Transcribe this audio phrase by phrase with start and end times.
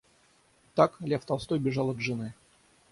[0.73, 2.33] Так, Лев Толстой бежал от жены.